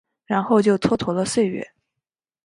[0.25, 1.73] 然后就蹉跎了岁月